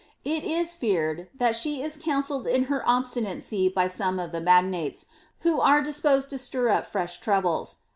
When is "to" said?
6.31-6.39